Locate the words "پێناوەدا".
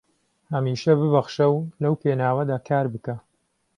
2.01-2.57